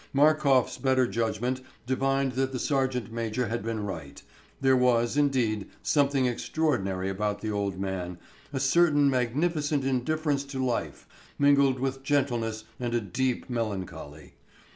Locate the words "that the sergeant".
2.31-3.11